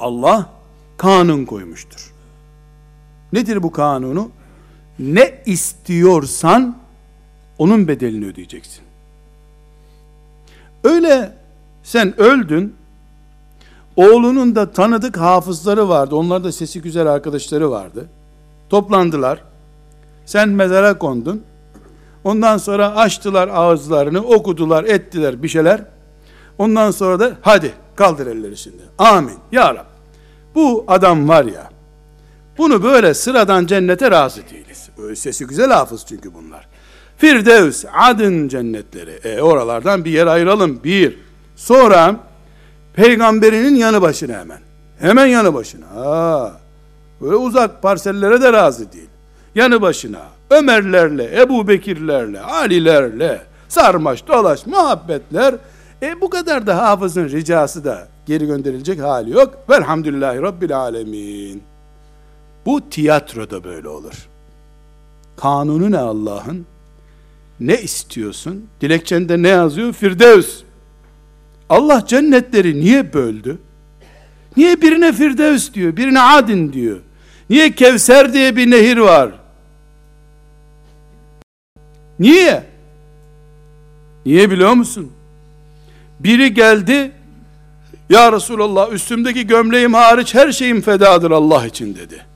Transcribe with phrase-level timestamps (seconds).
[0.00, 0.50] Allah
[0.96, 2.12] kanun koymuştur.
[3.32, 4.30] Nedir bu kanunu?
[4.98, 6.76] Ne istiyorsan
[7.58, 8.84] onun bedelini ödeyeceksin.
[10.84, 11.32] Öyle
[11.82, 12.74] sen öldün,
[13.96, 18.08] oğlunun da tanıdık hafızları vardı, onlar da sesi güzel arkadaşları vardı.
[18.68, 19.44] Toplandılar,
[20.26, 21.42] sen mezara kondun,
[22.24, 25.84] ondan sonra açtılar ağızlarını, okudular, ettiler bir şeyler.
[26.58, 28.82] Ondan sonra da hadi kaldır elleri şimdi.
[28.98, 29.38] Amin.
[29.52, 29.84] Ya Rab.
[30.54, 31.70] Bu adam var ya,
[32.58, 34.88] bunu böyle sıradan cennete razı değiliz.
[34.98, 36.68] Öyle sesi güzel hafız çünkü bunlar.
[37.16, 39.10] Firdevs, Adın cennetleri.
[39.24, 40.80] E oralardan bir yer ayıralım.
[40.84, 41.18] Bir.
[41.56, 42.16] Sonra
[42.94, 44.58] peygamberinin yanı başına hemen.
[44.98, 45.86] Hemen yanı başına.
[45.94, 46.52] Ha.
[47.20, 49.08] Böyle uzak parsellere de razı değil.
[49.54, 50.22] Yanı başına.
[50.50, 55.54] Ömerlerle, Ebu Bekirlerle, Alilerle, sarmaş, dolaş, muhabbetler.
[56.02, 59.64] E bu kadar da hafızın ricası da geri gönderilecek hali yok.
[59.70, 61.62] Velhamdülillahi Rabbil Alemin.
[62.66, 64.28] Bu tiyatroda böyle olur.
[65.36, 66.66] Kanunu ne Allah'ın?
[67.60, 68.66] Ne istiyorsun?
[68.80, 69.92] Dilekçende ne yazıyor?
[69.92, 70.62] Firdevs.
[71.68, 73.58] Allah cennetleri niye böldü?
[74.56, 76.98] Niye birine Firdevs diyor, birine Adin diyor?
[77.50, 79.30] Niye Kevser diye bir nehir var?
[82.18, 82.64] Niye?
[84.26, 85.12] Niye biliyor musun?
[86.20, 87.12] Biri geldi,
[88.10, 92.26] Ya Resulallah üstümdeki gömleğim hariç her şeyim fedadır Allah için dedi.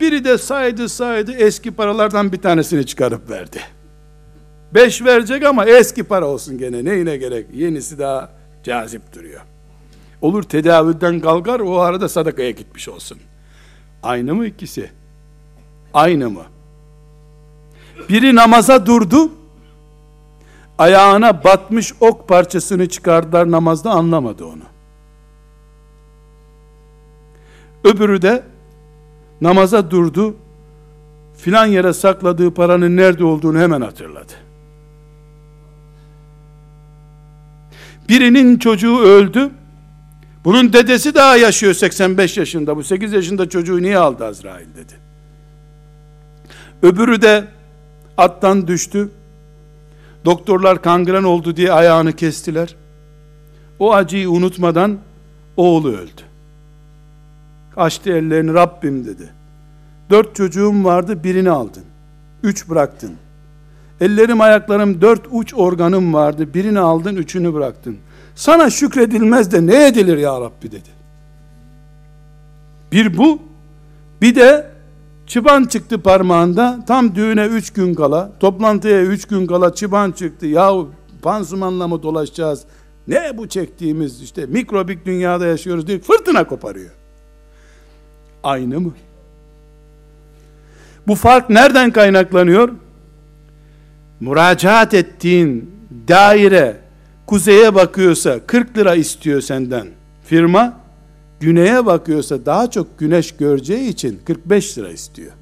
[0.00, 3.60] Biri de saydı saydı eski paralardan bir tanesini çıkarıp verdi.
[4.74, 8.30] Beş verecek ama eski para olsun gene neyine gerek yenisi daha
[8.64, 9.40] cazip duruyor.
[10.22, 13.18] Olur tedavülden kalkar o arada sadakaya gitmiş olsun.
[14.02, 14.90] Aynı mı ikisi?
[15.94, 16.44] Aynı mı?
[18.08, 19.32] Biri namaza durdu,
[20.78, 24.62] ayağına batmış ok parçasını çıkardılar namazda anlamadı onu.
[27.84, 28.42] Öbürü de
[29.40, 30.36] namaza durdu,
[31.36, 34.32] filan yere sakladığı paranın nerede olduğunu hemen hatırladı.
[38.08, 39.50] Birinin çocuğu öldü,
[40.44, 44.92] bunun dedesi daha yaşıyor 85 yaşında, bu 8 yaşında çocuğu niye aldı Azrail dedi.
[46.82, 47.44] Öbürü de
[48.16, 49.10] attan düştü,
[50.24, 52.76] doktorlar kangren oldu diye ayağını kestiler,
[53.78, 54.98] o acıyı unutmadan
[55.56, 56.22] oğlu öldü.
[57.76, 59.30] Açtı ellerini Rabbim dedi.
[60.10, 61.84] Dört çocuğum vardı birini aldın.
[62.42, 63.12] Üç bıraktın.
[64.00, 66.54] Ellerim ayaklarım dört uç organım vardı.
[66.54, 67.98] Birini aldın üçünü bıraktın.
[68.34, 70.88] Sana şükredilmez de ne edilir ya Rabbi dedi.
[72.92, 73.38] Bir bu
[74.22, 74.70] bir de
[75.28, 80.46] çıban çıktı parmağında tam düğüne üç gün kala toplantıya üç gün kala çıban çıktı.
[80.46, 80.90] Yahu
[81.22, 82.64] pansumanla mı dolaşacağız?
[83.08, 86.90] Ne bu çektiğimiz işte mikrobik dünyada yaşıyoruz diye fırtına koparıyor.
[88.42, 88.92] Aynı mı?
[91.06, 92.72] Bu fark nereden kaynaklanıyor?
[94.20, 95.74] Müracaat ettiğin
[96.08, 96.76] daire
[97.26, 99.88] kuzeye bakıyorsa 40 lira istiyor senden
[100.24, 100.80] firma,
[101.40, 105.32] güneye bakıyorsa daha çok güneş göreceği için 45 lira istiyor.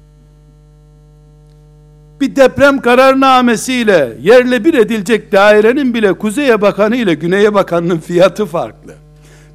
[2.21, 8.93] Bir deprem kararnamesiyle yerle bir edilecek dairenin bile kuzeye bakanı ile güneye bakanının fiyatı farklı.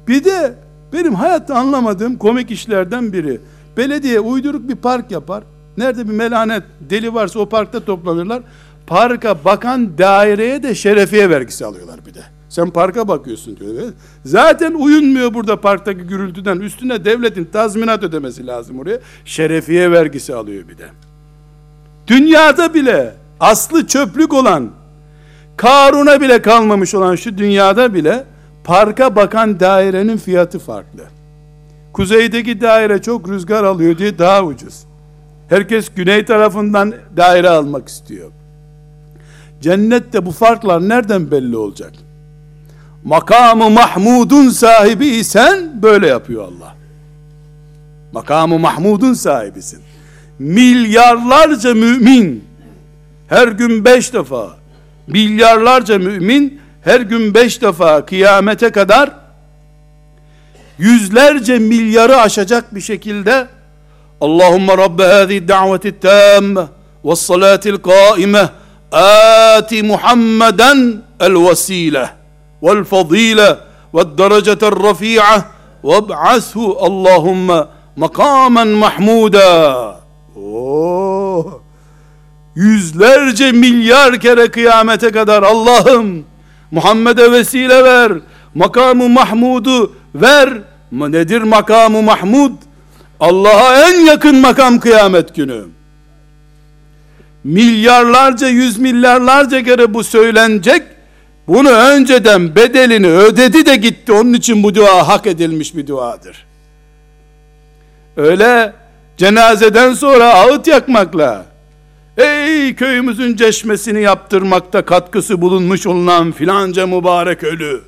[0.07, 0.53] Bir de
[0.93, 3.39] benim hayatta anlamadığım komik işlerden biri.
[3.77, 5.43] Belediye uyduruk bir park yapar.
[5.77, 8.43] Nerede bir melanet deli varsa o parkta toplanırlar.
[8.87, 12.23] Parka bakan daireye de şerefiye vergisi alıyorlar bir de.
[12.53, 13.73] Sen parka bakıyorsun diyor.
[14.25, 16.59] Zaten uyunmuyor burada parktaki gürültüden.
[16.59, 18.99] Üstüne devletin tazminat ödemesi lazım oraya.
[19.25, 20.85] Şerefiye vergisi alıyor bir de.
[22.07, 24.71] Dünyada bile aslı çöplük olan,
[25.57, 28.23] Karun'a bile kalmamış olan şu dünyada bile
[28.63, 31.03] parka bakan dairenin fiyatı farklı.
[31.93, 34.83] Kuzeydeki daire çok rüzgar alıyor diye daha ucuz.
[35.49, 38.31] Herkes güney tarafından daire almak istiyor.
[39.61, 41.91] Cennette bu farklar nereden belli olacak?
[43.03, 46.75] makamı mahmudun sahibiysen böyle yapıyor Allah.
[48.11, 49.81] Makamı mahmudun sahibisin.
[50.39, 52.43] Milyarlarca mümin
[53.27, 54.49] her gün beş defa
[55.07, 59.11] milyarlarca mümin her gün beş defa kıyamete kadar
[60.77, 63.47] yüzlerce milyarı aşacak bir şekilde
[64.21, 66.61] Allahümme Rabbe hâzi da'veti tâmme
[67.05, 68.49] ve salatil kâime
[68.91, 72.22] âti Muhammeden el vesile
[72.62, 73.58] والفضيلة
[73.92, 75.50] والدرجة الرفيعة
[75.82, 77.66] وابعثه اللهم
[77.96, 80.00] makamen mahmuda.
[80.36, 81.60] Oo.
[82.54, 86.24] Yüzlerce milyar kere kıyamete kadar Allah'ım
[86.70, 88.12] Muhammed'e vesile ver.
[88.54, 90.48] Makamı Mahmud'u ver.
[90.92, 92.52] Ama nedir makamı Mahmud?
[93.20, 95.64] Allah'a en yakın makam kıyamet günü.
[97.44, 100.82] Milyarlarca, yüz milyarlarca kere bu söylenecek.
[101.47, 104.11] bunu önceden bedelini ödedi de gitti.
[104.11, 106.45] Onun için bu dua hak edilmiş bir duadır.
[108.17, 108.73] Öyle
[109.17, 111.45] cenazeden sonra ağıt yakmakla,
[112.17, 117.81] ey köyümüzün çeşmesini yaptırmakta katkısı bulunmuş olunan filanca mübarek ölü.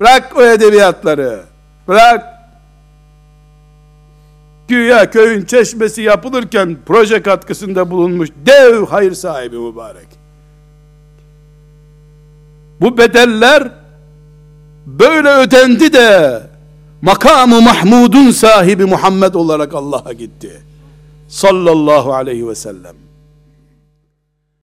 [0.00, 1.40] Bırak o edebiyatları.
[1.88, 2.38] Bırak.
[4.68, 10.17] Güya köyün çeşmesi yapılırken proje katkısında bulunmuş dev hayır sahibi mübarek.
[12.80, 13.70] Bu bedeller
[14.86, 16.42] böyle ödendi de
[17.02, 20.62] makamı Mahmud'un sahibi Muhammed olarak Allah'a gitti.
[21.28, 23.07] Sallallahu aleyhi ve sellem.